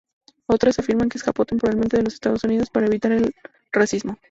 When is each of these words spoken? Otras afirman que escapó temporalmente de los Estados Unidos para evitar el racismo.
Otras 0.47 0.79
afirman 0.79 1.09
que 1.09 1.19
escapó 1.19 1.45
temporalmente 1.45 1.97
de 1.97 2.01
los 2.01 2.15
Estados 2.15 2.43
Unidos 2.43 2.71
para 2.71 2.87
evitar 2.87 3.11
el 3.11 3.35
racismo. 3.71 4.17